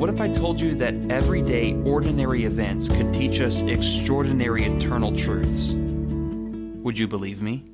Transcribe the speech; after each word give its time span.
what 0.00 0.08
if 0.08 0.18
I 0.18 0.30
told 0.30 0.58
you 0.58 0.74
that 0.76 0.94
everyday, 1.10 1.74
ordinary 1.84 2.44
events 2.44 2.88
could 2.88 3.12
teach 3.12 3.42
us 3.42 3.60
extraordinary 3.60 4.64
eternal 4.64 5.14
truths? 5.14 5.74
Would 5.74 6.98
you 6.98 7.06
believe 7.06 7.42
me? 7.42 7.66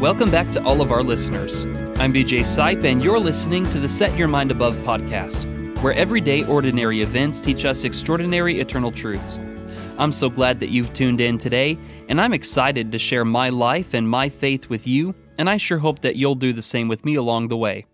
Welcome 0.00 0.32
back 0.32 0.50
to 0.50 0.64
all 0.64 0.80
of 0.80 0.90
our 0.90 1.04
listeners. 1.04 1.64
I'm 2.00 2.12
BJ 2.12 2.40
Sipe, 2.40 2.82
and 2.82 3.04
you're 3.04 3.20
listening 3.20 3.70
to 3.70 3.78
the 3.78 3.88
Set 3.88 4.18
Your 4.18 4.26
Mind 4.26 4.50
Above 4.50 4.74
podcast, 4.78 5.44
where 5.80 5.92
everyday, 5.92 6.44
ordinary 6.46 7.02
events 7.02 7.38
teach 7.38 7.64
us 7.64 7.84
extraordinary 7.84 8.58
eternal 8.58 8.90
truths. 8.90 9.38
I'm 9.98 10.12
so 10.12 10.30
glad 10.30 10.60
that 10.60 10.68
you've 10.68 10.92
tuned 10.92 11.20
in 11.20 11.38
today, 11.38 11.76
and 12.08 12.20
I'm 12.20 12.32
excited 12.32 12.92
to 12.92 13.00
share 13.00 13.24
my 13.24 13.48
life 13.48 13.94
and 13.94 14.08
my 14.08 14.28
faith 14.28 14.68
with 14.68 14.86
you, 14.86 15.12
and 15.36 15.50
I 15.50 15.56
sure 15.56 15.78
hope 15.78 16.02
that 16.02 16.14
you'll 16.14 16.36
do 16.36 16.52
the 16.52 16.62
same 16.62 16.86
with 16.86 17.04
me 17.04 17.16
along 17.16 17.48
the 17.48 17.56
way. 17.56 17.84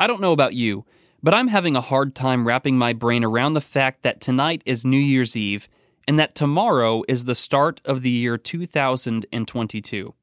I 0.00 0.08
don't 0.08 0.20
know 0.20 0.32
about 0.32 0.54
you, 0.54 0.84
but 1.22 1.32
I'm 1.32 1.46
having 1.46 1.76
a 1.76 1.80
hard 1.80 2.16
time 2.16 2.44
wrapping 2.44 2.76
my 2.76 2.92
brain 2.92 3.22
around 3.22 3.54
the 3.54 3.60
fact 3.60 4.02
that 4.02 4.20
tonight 4.20 4.62
is 4.66 4.84
New 4.84 4.98
Year's 4.98 5.36
Eve 5.36 5.68
and 6.08 6.18
that 6.18 6.34
tomorrow 6.34 7.04
is 7.06 7.22
the 7.22 7.36
start 7.36 7.80
of 7.84 8.02
the 8.02 8.10
year 8.10 8.36
2022. 8.36 10.14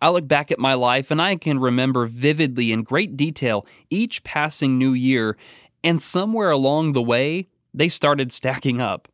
I 0.00 0.08
look 0.10 0.28
back 0.28 0.52
at 0.52 0.60
my 0.60 0.74
life 0.74 1.10
and 1.10 1.20
I 1.20 1.34
can 1.34 1.58
remember 1.58 2.06
vividly 2.06 2.70
in 2.70 2.84
great 2.84 3.16
detail 3.16 3.66
each 3.90 4.22
passing 4.22 4.78
new 4.78 4.92
year, 4.92 5.36
and 5.82 6.00
somewhere 6.00 6.50
along 6.50 6.92
the 6.92 7.02
way, 7.02 7.48
they 7.74 7.88
started 7.88 8.32
stacking 8.32 8.80
up. 8.80 9.08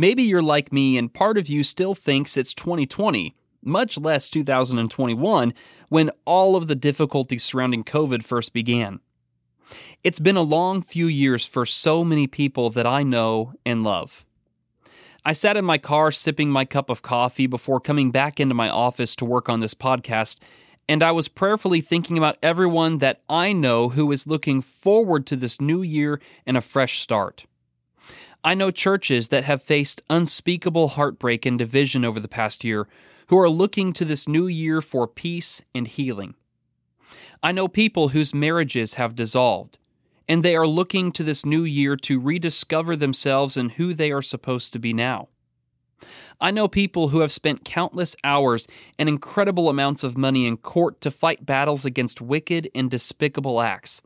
Maybe 0.00 0.22
you're 0.22 0.40
like 0.40 0.72
me 0.72 0.96
and 0.96 1.12
part 1.12 1.36
of 1.36 1.48
you 1.48 1.64
still 1.64 1.92
thinks 1.92 2.36
it's 2.36 2.54
2020, 2.54 3.34
much 3.64 3.98
less 3.98 4.28
2021, 4.30 5.52
when 5.88 6.10
all 6.24 6.54
of 6.54 6.68
the 6.68 6.76
difficulties 6.76 7.42
surrounding 7.42 7.82
COVID 7.82 8.22
first 8.22 8.52
began. 8.52 9.00
It's 10.04 10.20
been 10.20 10.36
a 10.36 10.42
long 10.42 10.82
few 10.82 11.08
years 11.08 11.44
for 11.44 11.66
so 11.66 12.04
many 12.04 12.28
people 12.28 12.70
that 12.70 12.86
I 12.86 13.02
know 13.02 13.54
and 13.66 13.82
love. 13.82 14.24
I 15.24 15.32
sat 15.32 15.56
in 15.56 15.64
my 15.64 15.78
car 15.78 16.12
sipping 16.12 16.48
my 16.48 16.64
cup 16.64 16.90
of 16.90 17.02
coffee 17.02 17.48
before 17.48 17.80
coming 17.80 18.12
back 18.12 18.38
into 18.38 18.54
my 18.54 18.68
office 18.68 19.16
to 19.16 19.24
work 19.24 19.48
on 19.48 19.58
this 19.58 19.74
podcast, 19.74 20.38
and 20.88 21.02
I 21.02 21.10
was 21.10 21.26
prayerfully 21.26 21.80
thinking 21.80 22.16
about 22.16 22.38
everyone 22.40 22.98
that 22.98 23.20
I 23.28 23.52
know 23.52 23.88
who 23.88 24.12
is 24.12 24.28
looking 24.28 24.62
forward 24.62 25.26
to 25.26 25.34
this 25.34 25.60
new 25.60 25.82
year 25.82 26.20
and 26.46 26.56
a 26.56 26.60
fresh 26.60 27.00
start. 27.00 27.46
I 28.44 28.54
know 28.54 28.70
churches 28.70 29.28
that 29.28 29.44
have 29.44 29.62
faced 29.62 30.02
unspeakable 30.08 30.88
heartbreak 30.88 31.44
and 31.44 31.58
division 31.58 32.04
over 32.04 32.20
the 32.20 32.28
past 32.28 32.62
year 32.62 32.86
who 33.26 33.38
are 33.38 33.50
looking 33.50 33.92
to 33.94 34.04
this 34.04 34.28
new 34.28 34.46
year 34.46 34.80
for 34.80 35.06
peace 35.08 35.62
and 35.74 35.88
healing. 35.88 36.34
I 37.42 37.52
know 37.52 37.68
people 37.68 38.08
whose 38.08 38.32
marriages 38.32 38.94
have 38.94 39.16
dissolved, 39.16 39.78
and 40.28 40.44
they 40.44 40.56
are 40.56 40.66
looking 40.66 41.10
to 41.12 41.24
this 41.24 41.44
new 41.44 41.64
year 41.64 41.96
to 41.96 42.20
rediscover 42.20 42.96
themselves 42.96 43.56
and 43.56 43.72
who 43.72 43.92
they 43.92 44.12
are 44.12 44.22
supposed 44.22 44.72
to 44.72 44.78
be 44.78 44.92
now. 44.92 45.28
I 46.40 46.52
know 46.52 46.68
people 46.68 47.08
who 47.08 47.20
have 47.20 47.32
spent 47.32 47.64
countless 47.64 48.14
hours 48.22 48.68
and 48.98 49.08
incredible 49.08 49.68
amounts 49.68 50.04
of 50.04 50.16
money 50.16 50.46
in 50.46 50.58
court 50.58 51.00
to 51.00 51.10
fight 51.10 51.44
battles 51.44 51.84
against 51.84 52.20
wicked 52.20 52.70
and 52.72 52.88
despicable 52.88 53.60
acts, 53.60 54.00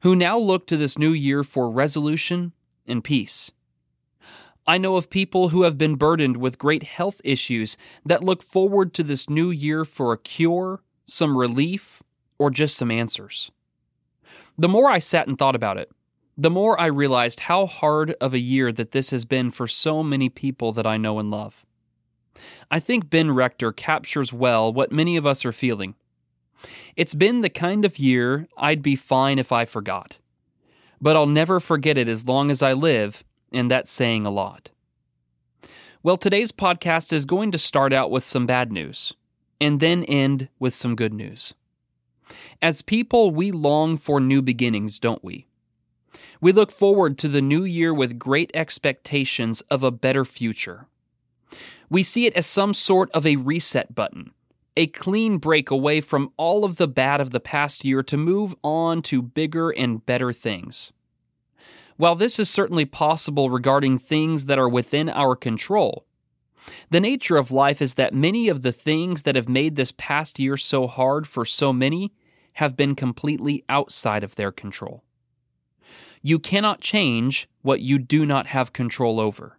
who 0.00 0.16
now 0.16 0.36
look 0.36 0.66
to 0.66 0.76
this 0.76 0.98
new 0.98 1.12
year 1.12 1.44
for 1.44 1.70
resolution 1.70 2.52
and 2.86 3.04
peace. 3.04 3.52
I 4.70 4.78
know 4.78 4.94
of 4.94 5.10
people 5.10 5.48
who 5.48 5.64
have 5.64 5.76
been 5.76 5.96
burdened 5.96 6.36
with 6.36 6.56
great 6.56 6.84
health 6.84 7.20
issues 7.24 7.76
that 8.06 8.22
look 8.22 8.40
forward 8.40 8.94
to 8.94 9.02
this 9.02 9.28
new 9.28 9.50
year 9.50 9.84
for 9.84 10.12
a 10.12 10.16
cure, 10.16 10.80
some 11.04 11.36
relief, 11.36 12.04
or 12.38 12.52
just 12.52 12.76
some 12.76 12.92
answers. 12.92 13.50
The 14.56 14.68
more 14.68 14.88
I 14.88 15.00
sat 15.00 15.26
and 15.26 15.36
thought 15.36 15.56
about 15.56 15.76
it, 15.76 15.90
the 16.38 16.50
more 16.50 16.80
I 16.80 16.86
realized 16.86 17.40
how 17.40 17.66
hard 17.66 18.14
of 18.20 18.32
a 18.32 18.38
year 18.38 18.70
that 18.70 18.92
this 18.92 19.10
has 19.10 19.24
been 19.24 19.50
for 19.50 19.66
so 19.66 20.04
many 20.04 20.28
people 20.28 20.70
that 20.74 20.86
I 20.86 20.96
know 20.96 21.18
and 21.18 21.32
love. 21.32 21.66
I 22.70 22.78
think 22.78 23.10
Ben 23.10 23.32
Rector 23.32 23.72
captures 23.72 24.32
well 24.32 24.72
what 24.72 24.92
many 24.92 25.16
of 25.16 25.26
us 25.26 25.44
are 25.44 25.50
feeling. 25.50 25.96
It's 26.94 27.14
been 27.14 27.40
the 27.40 27.50
kind 27.50 27.84
of 27.84 27.98
year 27.98 28.46
I'd 28.56 28.82
be 28.82 28.94
fine 28.94 29.40
if 29.40 29.50
I 29.50 29.64
forgot. 29.64 30.18
But 31.00 31.16
I'll 31.16 31.26
never 31.26 31.58
forget 31.58 31.98
it 31.98 32.06
as 32.06 32.28
long 32.28 32.52
as 32.52 32.62
I 32.62 32.72
live 32.72 33.24
and 33.52 33.70
that's 33.70 33.90
saying 33.90 34.24
a 34.24 34.30
lot. 34.30 34.70
Well, 36.02 36.16
today's 36.16 36.52
podcast 36.52 37.12
is 37.12 37.26
going 37.26 37.50
to 37.52 37.58
start 37.58 37.92
out 37.92 38.10
with 38.10 38.24
some 38.24 38.46
bad 38.46 38.72
news 38.72 39.14
and 39.60 39.80
then 39.80 40.04
end 40.04 40.48
with 40.58 40.72
some 40.72 40.96
good 40.96 41.12
news. 41.12 41.54
As 42.62 42.82
people, 42.82 43.30
we 43.30 43.50
long 43.50 43.96
for 43.96 44.20
new 44.20 44.40
beginnings, 44.40 44.98
don't 44.98 45.22
we? 45.22 45.46
We 46.40 46.52
look 46.52 46.70
forward 46.70 47.18
to 47.18 47.28
the 47.28 47.42
new 47.42 47.64
year 47.64 47.92
with 47.92 48.18
great 48.18 48.50
expectations 48.54 49.60
of 49.62 49.82
a 49.82 49.90
better 49.90 50.24
future. 50.24 50.86
We 51.90 52.02
see 52.02 52.26
it 52.26 52.34
as 52.34 52.46
some 52.46 52.72
sort 52.72 53.10
of 53.10 53.26
a 53.26 53.36
reset 53.36 53.94
button, 53.94 54.32
a 54.76 54.86
clean 54.86 55.38
break 55.38 55.70
away 55.70 56.00
from 56.00 56.32
all 56.36 56.64
of 56.64 56.76
the 56.76 56.88
bad 56.88 57.20
of 57.20 57.30
the 57.30 57.40
past 57.40 57.84
year 57.84 58.02
to 58.04 58.16
move 58.16 58.54
on 58.62 59.02
to 59.02 59.20
bigger 59.20 59.70
and 59.70 60.04
better 60.06 60.32
things. 60.32 60.92
While 62.00 62.16
this 62.16 62.38
is 62.38 62.48
certainly 62.48 62.86
possible 62.86 63.50
regarding 63.50 63.98
things 63.98 64.46
that 64.46 64.58
are 64.58 64.70
within 64.70 65.10
our 65.10 65.36
control, 65.36 66.06
the 66.88 66.98
nature 66.98 67.36
of 67.36 67.50
life 67.50 67.82
is 67.82 67.92
that 67.94 68.14
many 68.14 68.48
of 68.48 68.62
the 68.62 68.72
things 68.72 69.20
that 69.24 69.36
have 69.36 69.50
made 69.50 69.76
this 69.76 69.92
past 69.92 70.38
year 70.38 70.56
so 70.56 70.86
hard 70.86 71.28
for 71.28 71.44
so 71.44 71.74
many 71.74 72.14
have 72.54 72.74
been 72.74 72.94
completely 72.94 73.66
outside 73.68 74.24
of 74.24 74.36
their 74.36 74.50
control. 74.50 75.04
You 76.22 76.38
cannot 76.38 76.80
change 76.80 77.50
what 77.60 77.82
you 77.82 77.98
do 77.98 78.24
not 78.24 78.46
have 78.46 78.72
control 78.72 79.20
over. 79.20 79.58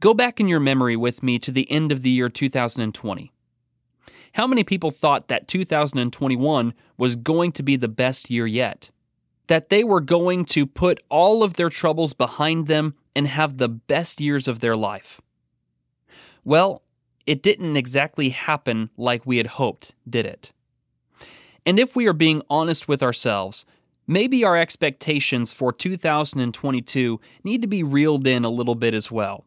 Go 0.00 0.14
back 0.14 0.40
in 0.40 0.48
your 0.48 0.60
memory 0.60 0.96
with 0.96 1.22
me 1.22 1.38
to 1.40 1.52
the 1.52 1.70
end 1.70 1.92
of 1.92 2.00
the 2.00 2.10
year 2.10 2.30
2020. 2.30 3.32
How 4.32 4.46
many 4.46 4.64
people 4.64 4.90
thought 4.90 5.28
that 5.28 5.46
2021 5.46 6.72
was 6.96 7.16
going 7.16 7.52
to 7.52 7.62
be 7.62 7.76
the 7.76 7.86
best 7.86 8.30
year 8.30 8.46
yet? 8.46 8.88
That 9.48 9.68
they 9.68 9.82
were 9.82 10.00
going 10.00 10.44
to 10.44 10.66
put 10.66 11.02
all 11.08 11.42
of 11.42 11.54
their 11.54 11.70
troubles 11.70 12.12
behind 12.12 12.66
them 12.66 12.94
and 13.16 13.26
have 13.26 13.56
the 13.56 13.68
best 13.68 14.20
years 14.20 14.46
of 14.46 14.60
their 14.60 14.76
life. 14.76 15.20
Well, 16.44 16.82
it 17.26 17.42
didn't 17.42 17.76
exactly 17.76 18.30
happen 18.30 18.90
like 18.96 19.26
we 19.26 19.38
had 19.38 19.48
hoped, 19.48 19.94
did 20.08 20.24
it? 20.24 20.52
And 21.66 21.78
if 21.78 21.96
we 21.96 22.06
are 22.06 22.14
being 22.14 22.42
honest 22.48 22.88
with 22.88 23.02
ourselves, 23.02 23.66
maybe 24.06 24.44
our 24.44 24.56
expectations 24.56 25.52
for 25.52 25.72
2022 25.72 27.20
need 27.44 27.60
to 27.60 27.68
be 27.68 27.82
reeled 27.82 28.26
in 28.26 28.44
a 28.44 28.50
little 28.50 28.74
bit 28.74 28.94
as 28.94 29.10
well. 29.10 29.44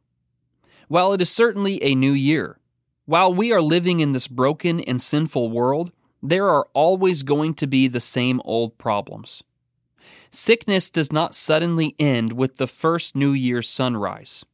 While 0.87 1.13
it 1.13 1.21
is 1.21 1.31
certainly 1.31 1.81
a 1.83 1.95
new 1.95 2.11
year, 2.11 2.59
while 3.05 3.33
we 3.33 3.51
are 3.51 3.61
living 3.61 3.99
in 3.99 4.11
this 4.11 4.27
broken 4.27 4.79
and 4.81 5.01
sinful 5.01 5.49
world, 5.49 5.91
there 6.21 6.49
are 6.49 6.67
always 6.73 7.23
going 7.23 7.53
to 7.55 7.65
be 7.65 7.87
the 7.87 8.01
same 8.01 8.41
old 8.45 8.77
problems. 8.77 9.41
Sickness 10.31 10.89
does 10.89 11.11
not 11.11 11.35
suddenly 11.35 11.93
end 11.99 12.33
with 12.33 12.55
the 12.55 12.67
first 12.67 13.15
New 13.15 13.31
Year's 13.31 13.69
sunrise. 13.69 14.45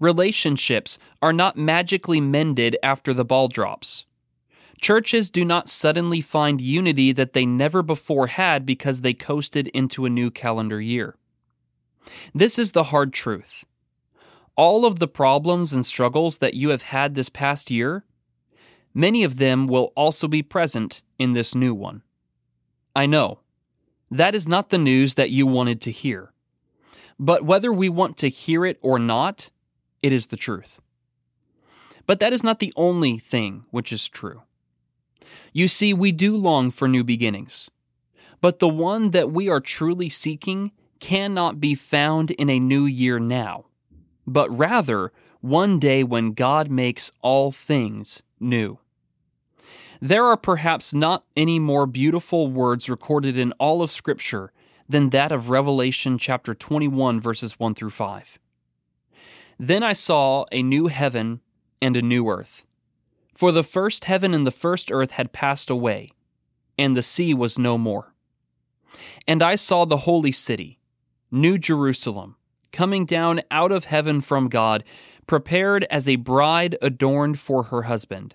Relationships 0.00 0.98
are 1.20 1.34
not 1.34 1.58
magically 1.58 2.20
mended 2.20 2.78
after 2.82 3.12
the 3.12 3.24
ball 3.24 3.48
drops. 3.48 4.06
Churches 4.80 5.28
do 5.30 5.44
not 5.44 5.68
suddenly 5.68 6.22
find 6.22 6.60
unity 6.60 7.12
that 7.12 7.34
they 7.34 7.44
never 7.44 7.82
before 7.82 8.28
had 8.28 8.64
because 8.64 9.00
they 9.00 9.14
coasted 9.14 9.68
into 9.68 10.06
a 10.06 10.10
new 10.10 10.30
calendar 10.30 10.80
year. 10.80 11.16
This 12.34 12.58
is 12.58 12.72
the 12.72 12.84
hard 12.84 13.12
truth. 13.12 13.64
All 14.56 14.86
of 14.86 14.98
the 14.98 15.08
problems 15.08 15.74
and 15.74 15.84
struggles 15.84 16.38
that 16.38 16.54
you 16.54 16.70
have 16.70 16.82
had 16.82 17.14
this 17.14 17.28
past 17.28 17.70
year, 17.70 18.04
many 18.94 19.24
of 19.24 19.36
them 19.36 19.66
will 19.66 19.92
also 19.94 20.26
be 20.26 20.42
present 20.42 21.02
in 21.18 21.34
this 21.34 21.54
new 21.54 21.74
one. 21.74 22.02
I 22.94 23.04
know 23.04 23.40
that 24.10 24.34
is 24.34 24.46
not 24.46 24.70
the 24.70 24.78
news 24.78 25.14
that 25.14 25.30
you 25.30 25.46
wanted 25.46 25.80
to 25.82 25.90
hear. 25.90 26.32
But 27.18 27.44
whether 27.44 27.72
we 27.72 27.88
want 27.88 28.16
to 28.18 28.28
hear 28.28 28.64
it 28.64 28.78
or 28.82 28.98
not, 28.98 29.50
it 30.02 30.12
is 30.12 30.26
the 30.26 30.36
truth. 30.36 30.80
But 32.06 32.20
that 32.20 32.32
is 32.32 32.44
not 32.44 32.60
the 32.60 32.72
only 32.76 33.18
thing 33.18 33.64
which 33.70 33.92
is 33.92 34.08
true. 34.08 34.42
You 35.52 35.68
see, 35.68 35.92
we 35.92 36.12
do 36.12 36.36
long 36.36 36.70
for 36.70 36.86
new 36.86 37.02
beginnings, 37.02 37.70
but 38.40 38.58
the 38.58 38.68
one 38.68 39.10
that 39.10 39.32
we 39.32 39.48
are 39.48 39.60
truly 39.60 40.08
seeking 40.08 40.72
cannot 41.00 41.60
be 41.60 41.74
found 41.74 42.30
in 42.32 42.48
a 42.48 42.60
new 42.60 42.86
year 42.86 43.18
now, 43.18 43.64
but 44.26 44.56
rather 44.56 45.12
one 45.40 45.78
day 45.78 46.04
when 46.04 46.32
God 46.32 46.70
makes 46.70 47.10
all 47.22 47.50
things 47.50 48.22
new. 48.38 48.78
There 50.00 50.24
are 50.24 50.36
perhaps 50.36 50.92
not 50.92 51.24
any 51.36 51.58
more 51.58 51.86
beautiful 51.86 52.48
words 52.48 52.88
recorded 52.88 53.38
in 53.38 53.52
all 53.52 53.82
of 53.82 53.90
Scripture 53.90 54.52
than 54.88 55.10
that 55.10 55.32
of 55.32 55.50
Revelation 55.50 56.18
chapter 56.18 56.54
21, 56.54 57.20
verses 57.20 57.58
1 57.58 57.74
through 57.74 57.90
5. 57.90 58.38
Then 59.58 59.82
I 59.82 59.94
saw 59.94 60.44
a 60.52 60.62
new 60.62 60.88
heaven 60.88 61.40
and 61.80 61.96
a 61.96 62.02
new 62.02 62.28
earth. 62.28 62.64
For 63.34 63.52
the 63.52 63.62
first 63.62 64.04
heaven 64.04 64.34
and 64.34 64.46
the 64.46 64.50
first 64.50 64.92
earth 64.92 65.12
had 65.12 65.32
passed 65.32 65.70
away, 65.70 66.10
and 66.78 66.96
the 66.96 67.02
sea 67.02 67.34
was 67.34 67.58
no 67.58 67.78
more. 67.78 68.14
And 69.26 69.42
I 69.42 69.56
saw 69.56 69.84
the 69.84 69.98
holy 69.98 70.32
city, 70.32 70.78
New 71.30 71.58
Jerusalem, 71.58 72.36
coming 72.72 73.04
down 73.04 73.40
out 73.50 73.72
of 73.72 73.86
heaven 73.86 74.20
from 74.20 74.48
God, 74.48 74.84
prepared 75.26 75.84
as 75.90 76.08
a 76.08 76.16
bride 76.16 76.76
adorned 76.80 77.40
for 77.40 77.64
her 77.64 77.82
husband. 77.82 78.34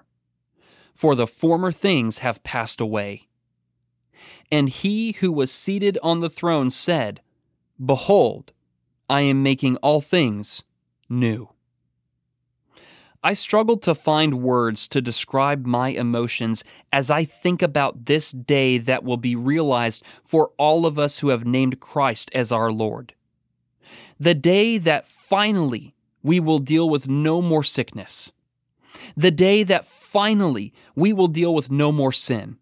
for 1.01 1.15
the 1.15 1.25
former 1.25 1.71
things 1.71 2.19
have 2.19 2.43
passed 2.43 2.79
away. 2.79 3.27
And 4.51 4.69
he 4.69 5.13
who 5.13 5.31
was 5.31 5.51
seated 5.51 5.97
on 6.03 6.19
the 6.19 6.29
throne 6.29 6.69
said, 6.69 7.21
Behold, 7.83 8.51
I 9.09 9.21
am 9.21 9.41
making 9.41 9.77
all 9.77 9.99
things 9.99 10.61
new. 11.09 11.49
I 13.23 13.33
struggle 13.33 13.77
to 13.77 13.95
find 13.95 14.43
words 14.43 14.87
to 14.89 15.01
describe 15.01 15.65
my 15.65 15.89
emotions 15.89 16.63
as 16.93 17.09
I 17.09 17.25
think 17.25 17.63
about 17.63 18.05
this 18.05 18.31
day 18.31 18.77
that 18.77 19.03
will 19.03 19.17
be 19.17 19.35
realized 19.35 20.03
for 20.23 20.51
all 20.59 20.85
of 20.85 20.99
us 20.99 21.17
who 21.17 21.29
have 21.29 21.45
named 21.45 21.79
Christ 21.79 22.29
as 22.35 22.51
our 22.51 22.71
Lord. 22.71 23.15
The 24.19 24.35
day 24.35 24.77
that 24.77 25.07
finally 25.07 25.95
we 26.21 26.39
will 26.39 26.59
deal 26.59 26.87
with 26.87 27.07
no 27.07 27.41
more 27.41 27.63
sickness 27.63 28.31
the 29.15 29.31
day 29.31 29.63
that 29.63 29.85
finally 29.85 30.73
we 30.95 31.13
will 31.13 31.27
deal 31.27 31.53
with 31.53 31.71
no 31.71 31.91
more 31.91 32.11
sin. 32.11 32.57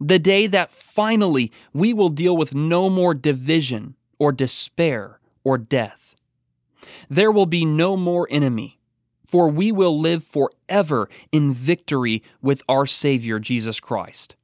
The 0.00 0.18
day 0.18 0.46
that 0.46 0.72
finally 0.72 1.52
we 1.72 1.92
will 1.92 2.08
deal 2.08 2.36
with 2.36 2.54
no 2.54 2.88
more 2.88 3.14
division 3.14 3.96
or 4.18 4.32
despair 4.32 5.20
or 5.44 5.58
death. 5.58 6.14
There 7.08 7.30
will 7.30 7.46
be 7.46 7.64
no 7.64 7.96
more 7.96 8.26
enemy, 8.30 8.78
for 9.24 9.48
we 9.48 9.72
will 9.72 9.98
live 9.98 10.24
forever 10.24 11.08
in 11.32 11.52
victory 11.52 12.22
with 12.40 12.62
our 12.68 12.86
Savior 12.86 13.38
Jesus 13.38 13.80
Christ. 13.80 14.36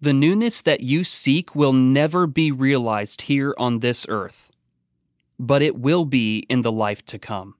The 0.00 0.12
newness 0.12 0.60
that 0.62 0.80
you 0.80 1.02
seek 1.04 1.54
will 1.54 1.72
never 1.72 2.26
be 2.26 2.52
realized 2.52 3.22
here 3.22 3.54
on 3.58 3.80
this 3.80 4.06
earth, 4.08 4.52
but 5.38 5.60
it 5.60 5.76
will 5.76 6.04
be 6.04 6.46
in 6.48 6.62
the 6.62 6.72
life 6.72 7.04
to 7.06 7.18
come 7.18 7.54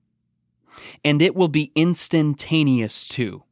and 1.04 1.20
it 1.22 1.34
will 1.34 1.48
be 1.48 1.72
instantaneous 1.74 3.06
too. 3.06 3.44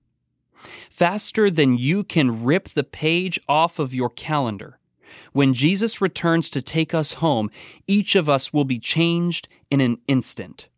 Faster 0.90 1.50
than 1.50 1.78
you 1.78 2.04
can 2.04 2.44
rip 2.44 2.70
the 2.70 2.84
page 2.84 3.38
off 3.48 3.78
of 3.78 3.94
your 3.94 4.10
calendar. 4.10 4.78
When 5.32 5.54
Jesus 5.54 6.00
returns 6.00 6.50
to 6.50 6.62
take 6.62 6.94
us 6.94 7.14
home, 7.14 7.50
each 7.86 8.14
of 8.14 8.28
us 8.28 8.52
will 8.52 8.64
be 8.64 8.78
changed 8.78 9.48
in 9.70 9.80
an 9.80 9.98
instant. 10.08 10.68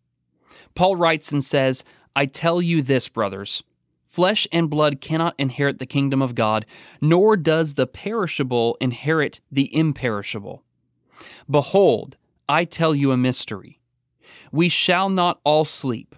Paul 0.75 0.97
writes 0.97 1.33
and 1.33 1.43
says, 1.43 1.85
I 2.15 2.27
tell 2.27 2.61
you 2.61 2.83
this, 2.83 3.09
brothers. 3.09 3.63
Flesh 4.05 4.49
and 4.51 4.71
blood 4.71 5.01
cannot 5.01 5.35
inherit 5.39 5.79
the 5.79 5.87
kingdom 5.87 6.21
of 6.23 6.35
God, 6.35 6.67
nor 7.01 7.37
does 7.37 7.75
the 7.75 7.87
perishable 7.87 8.77
inherit 8.81 9.41
the 9.51 9.75
imperishable. 9.75 10.63
Behold, 11.49 12.17
I 12.49 12.65
tell 12.65 12.95
you 12.95 13.13
a 13.13 13.17
mystery. 13.17 13.81
We 14.51 14.69
shall 14.69 15.09
not 15.09 15.41
all 15.45 15.65
sleep 15.65 16.17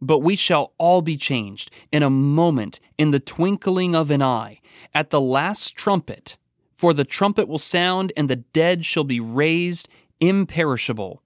but 0.00 0.20
we 0.20 0.36
shall 0.36 0.72
all 0.78 1.02
be 1.02 1.16
changed 1.16 1.70
in 1.92 2.02
a 2.02 2.10
moment, 2.10 2.80
in 2.98 3.10
the 3.10 3.20
twinkling 3.20 3.94
of 3.94 4.10
an 4.10 4.22
eye, 4.22 4.60
at 4.94 5.10
the 5.10 5.20
last 5.20 5.76
trumpet. 5.76 6.36
For 6.74 6.94
the 6.94 7.04
trumpet 7.04 7.48
will 7.48 7.58
sound, 7.58 8.12
and 8.16 8.28
the 8.28 8.36
dead 8.36 8.86
shall 8.86 9.04
be 9.04 9.20
raised 9.20 9.88
imperishable, 10.20 11.22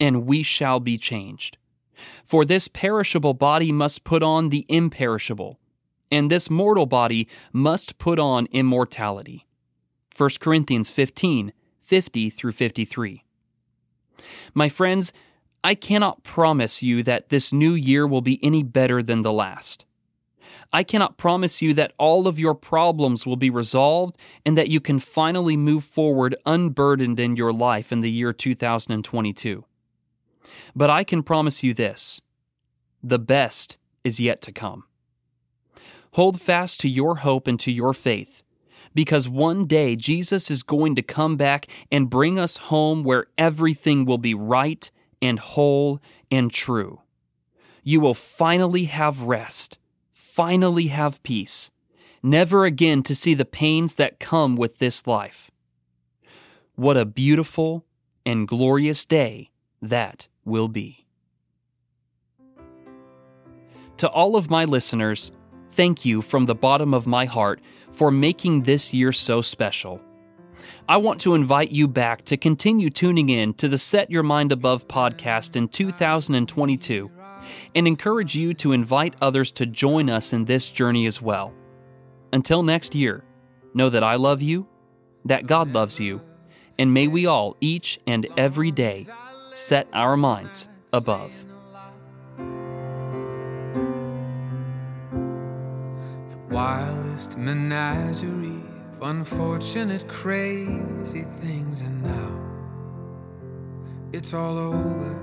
and 0.00 0.26
we 0.26 0.42
shall 0.42 0.80
be 0.80 0.98
changed. 0.98 1.58
For 2.24 2.44
this 2.44 2.68
perishable 2.68 3.34
body 3.34 3.72
must 3.72 4.04
put 4.04 4.22
on 4.22 4.48
the 4.48 4.66
imperishable, 4.68 5.58
and 6.10 6.30
this 6.30 6.50
mortal 6.50 6.86
body 6.86 7.28
must 7.52 7.98
put 7.98 8.18
on 8.18 8.46
immortality. 8.52 9.46
1 10.16 10.30
Corinthians 10.40 10.90
15 10.90 11.52
50 11.82 12.30
through 12.30 12.50
53. 12.50 13.22
My 14.54 14.68
friends, 14.68 15.12
I 15.66 15.74
cannot 15.74 16.22
promise 16.22 16.80
you 16.80 17.02
that 17.02 17.28
this 17.28 17.52
new 17.52 17.72
year 17.72 18.06
will 18.06 18.20
be 18.20 18.38
any 18.40 18.62
better 18.62 19.02
than 19.02 19.22
the 19.22 19.32
last. 19.32 19.84
I 20.72 20.84
cannot 20.84 21.16
promise 21.16 21.60
you 21.60 21.74
that 21.74 21.92
all 21.98 22.28
of 22.28 22.38
your 22.38 22.54
problems 22.54 23.26
will 23.26 23.34
be 23.34 23.50
resolved 23.50 24.16
and 24.44 24.56
that 24.56 24.68
you 24.68 24.78
can 24.78 25.00
finally 25.00 25.56
move 25.56 25.82
forward 25.82 26.36
unburdened 26.46 27.18
in 27.18 27.34
your 27.34 27.52
life 27.52 27.90
in 27.90 28.00
the 28.00 28.12
year 28.12 28.32
2022. 28.32 29.64
But 30.76 30.88
I 30.88 31.02
can 31.02 31.24
promise 31.24 31.64
you 31.64 31.74
this 31.74 32.20
the 33.02 33.18
best 33.18 33.76
is 34.04 34.20
yet 34.20 34.40
to 34.42 34.52
come. 34.52 34.84
Hold 36.12 36.40
fast 36.40 36.78
to 36.82 36.88
your 36.88 37.16
hope 37.16 37.48
and 37.48 37.58
to 37.58 37.72
your 37.72 37.92
faith, 37.92 38.44
because 38.94 39.28
one 39.28 39.66
day 39.66 39.96
Jesus 39.96 40.48
is 40.48 40.62
going 40.62 40.94
to 40.94 41.02
come 41.02 41.36
back 41.36 41.66
and 41.90 42.08
bring 42.08 42.38
us 42.38 42.56
home 42.56 43.02
where 43.02 43.26
everything 43.36 44.04
will 44.04 44.18
be 44.18 44.32
right 44.32 44.92
and 45.20 45.38
whole 45.38 46.00
and 46.30 46.50
true. 46.52 47.00
You 47.82 48.00
will 48.00 48.14
finally 48.14 48.84
have 48.84 49.22
rest, 49.22 49.78
finally 50.12 50.88
have 50.88 51.22
peace, 51.22 51.70
never 52.22 52.64
again 52.64 53.02
to 53.04 53.14
see 53.14 53.34
the 53.34 53.44
pains 53.44 53.94
that 53.94 54.20
come 54.20 54.56
with 54.56 54.78
this 54.78 55.06
life. 55.06 55.50
What 56.74 56.96
a 56.96 57.06
beautiful 57.06 57.84
and 58.24 58.46
glorious 58.48 59.04
day 59.04 59.50
that 59.80 60.28
will 60.44 60.68
be. 60.68 61.06
To 63.98 64.08
all 64.10 64.36
of 64.36 64.50
my 64.50 64.64
listeners, 64.64 65.32
thank 65.70 66.04
you 66.04 66.20
from 66.20 66.46
the 66.46 66.54
bottom 66.54 66.92
of 66.92 67.06
my 67.06 67.24
heart 67.24 67.60
for 67.92 68.10
making 68.10 68.64
this 68.64 68.92
year 68.92 69.12
so 69.12 69.40
special. 69.40 70.02
I 70.88 70.96
want 70.98 71.20
to 71.22 71.34
invite 71.34 71.70
you 71.70 71.88
back 71.88 72.24
to 72.26 72.36
continue 72.36 72.90
tuning 72.90 73.28
in 73.28 73.54
to 73.54 73.68
the 73.68 73.78
Set 73.78 74.10
Your 74.10 74.22
Mind 74.22 74.52
Above 74.52 74.86
podcast 74.88 75.56
in 75.56 75.68
2022 75.68 77.10
and 77.74 77.86
encourage 77.86 78.34
you 78.34 78.54
to 78.54 78.72
invite 78.72 79.14
others 79.20 79.52
to 79.52 79.66
join 79.66 80.10
us 80.10 80.32
in 80.32 80.44
this 80.44 80.70
journey 80.70 81.06
as 81.06 81.20
well. 81.20 81.52
Until 82.32 82.62
next 82.62 82.94
year, 82.94 83.24
know 83.74 83.90
that 83.90 84.02
I 84.02 84.16
love 84.16 84.42
you, 84.42 84.66
that 85.24 85.46
God 85.46 85.72
loves 85.72 86.00
you, 86.00 86.20
and 86.78 86.92
may 86.92 87.06
we 87.06 87.26
all, 87.26 87.56
each 87.60 87.98
and 88.06 88.26
every 88.36 88.70
day, 88.70 89.06
set 89.54 89.88
our 89.92 90.16
minds 90.16 90.68
above. 90.92 91.32
The 96.30 96.38
wildest 96.50 97.38
menagerie 97.38 98.75
unfortunate, 99.02 100.08
crazy 100.08 101.24
things, 101.40 101.80
and 101.80 102.02
now 102.02 102.46
it's 104.12 104.32
all 104.32 104.58
over. 104.58 105.22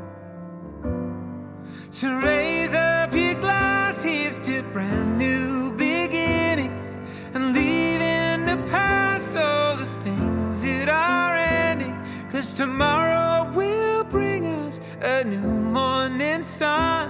To 1.92 2.16
raise 2.20 2.74
up 2.74 3.14
your 3.14 3.36
glass, 3.36 4.04
here's 4.04 4.40
to 4.42 4.64
brand 4.74 5.18
new 5.18 5.72
beginnings 5.72 6.90
and 7.34 7.54
leaving 7.54 8.46
the 8.46 8.58
past 8.70 9.36
all 9.36 9.76
the 9.78 9.86
things 10.04 10.62
that 10.64 10.90
are 10.90 11.36
ending. 11.36 11.96
Cause 12.32 12.54
tomorrow 12.54 13.50
will 13.54 14.04
bring 14.04 14.46
us 14.46 14.80
a 15.02 15.24
new 15.24 15.40
morning 15.40 16.44
sun. 16.44 17.10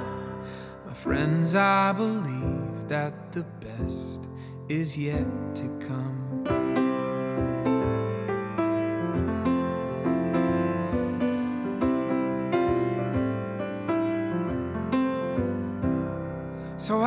My 0.85 0.93
friends, 0.93 1.55
I 1.55 1.91
believe 1.93 2.87
that 2.87 3.31
the 3.31 3.43
best 3.43 4.27
is 4.69 4.97
yet 4.97 5.25
to 5.55 5.67
come. 5.79 6.12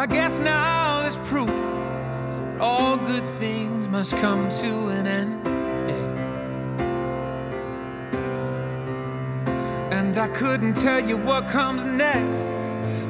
I 0.07 0.09
guess 0.09 0.39
now 0.39 1.01
there's 1.01 1.17
proof 1.29 1.49
that 1.49 2.61
all 2.61 2.97
good 2.97 3.29
things 3.41 3.89
must 3.89 4.17
come 4.19 4.49
to 4.49 4.89
an 4.91 5.05
end. 5.05 5.45
And 9.93 10.17
I 10.17 10.29
couldn't 10.29 10.75
tell 10.75 11.01
you 11.01 11.17
what 11.17 11.49
comes 11.49 11.85
next, 11.87 12.37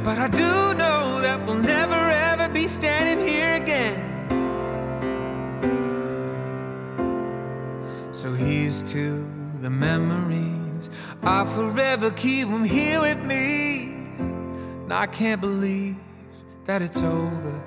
but 0.02 0.18
I 0.18 0.28
do 0.28 0.78
know 0.78 1.20
that 1.20 1.44
we'll 1.44 1.56
never 1.56 1.92
ever 2.32 2.48
be 2.48 2.66
standing 2.66 3.28
here 3.28 3.56
again. 3.56 4.00
So 8.10 8.32
here's 8.32 8.82
to 8.94 9.30
the 9.60 9.68
memories. 9.68 10.88
I'll 11.22 11.44
forever 11.44 12.10
keep 12.12 12.48
them 12.48 12.64
here 12.64 13.02
with 13.02 13.22
me. 13.22 13.82
And 14.18 14.94
I 14.94 15.04
can't 15.04 15.42
believe 15.42 15.96
that 16.66 16.82
it's 16.82 17.02
over. 17.02 17.62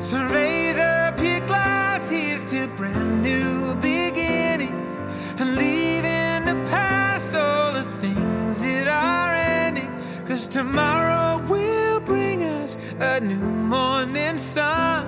So 0.00 0.24
raise 0.26 0.78
up 0.78 1.18
your 1.18 1.40
glass, 1.46 2.08
here's 2.08 2.44
to 2.46 2.68
brand 2.76 3.22
new 3.22 3.74
beginnings. 3.76 4.88
And 5.38 5.56
leave 5.56 6.04
in 6.04 6.46
the 6.46 6.54
past 6.70 7.34
all 7.34 7.72
the 7.72 7.82
things 8.00 8.62
that 8.62 8.86
are 8.86 9.34
ending. 9.34 9.90
Cause 10.24 10.46
tomorrow 10.46 11.44
will 11.48 12.00
bring 12.00 12.44
us 12.44 12.76
a 13.00 13.20
new 13.20 13.34
morning 13.34 14.38
sun. 14.38 15.06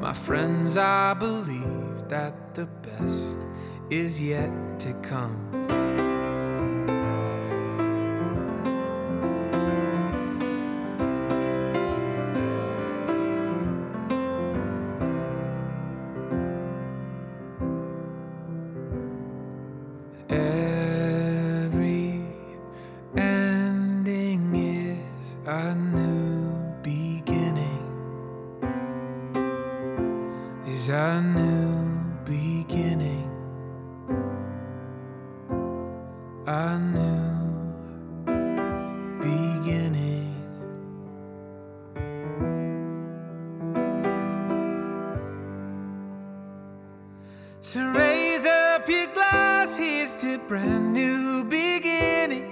My 0.00 0.12
friends, 0.12 0.76
I 0.76 1.14
believe 1.14 2.08
that 2.08 2.54
the 2.54 2.66
best 2.66 3.40
is 3.88 4.20
yet 4.20 4.50
to 4.80 4.92
come. 5.02 5.49
A 36.52 36.80
new 36.80 37.62
beginning. 39.20 40.34
So 47.60 47.80
raise 47.92 48.44
up 48.44 48.88
your 48.88 49.06
glass, 49.14 49.76
here's 49.76 50.16
to 50.16 50.38
brand 50.48 50.92
new 50.92 51.44
beginnings. 51.44 52.50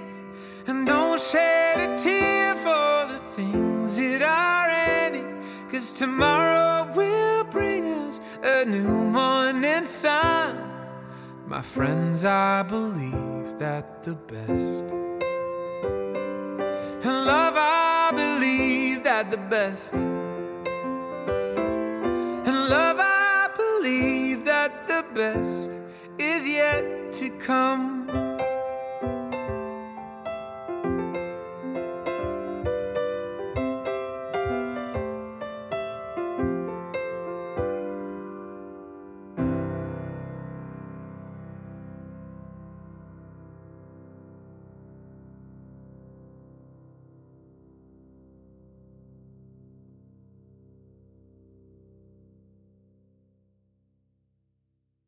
And 0.69 0.87
don't 0.87 1.21
shed 1.21 1.81
a 1.81 1.99
tear 1.99 2.55
for 2.55 3.13
the 3.13 3.19
things 3.35 3.97
that 3.97 4.23
are 4.23 4.69
ending. 5.03 5.43
Cause 5.73 5.93
tomorrow 5.93 6.89
will 6.95 7.43
bring 7.51 7.85
us 7.85 8.21
a 8.45 8.65
new 8.65 9.11
morning 9.11 9.87
sun. 9.87 10.57
My 11.49 11.63
friends, 11.63 12.25
I 12.25 12.63
believe 12.63 13.48
that 13.59 14.03
the 14.05 14.15
best. 14.15 14.85
And 17.05 17.27
love, 17.27 17.55
I 17.57 18.13
believe 18.15 19.03
that 19.05 19.31
the 19.31 19.37
best. 19.37 19.93
And 22.47 22.69
love, 22.69 22.99
I 23.01 23.49
believe 23.57 24.45
that 24.45 24.87
the 24.87 25.05
best 25.13 25.77
is 26.19 26.49
yet 26.49 27.13
to 27.15 27.31
come. 27.31 28.28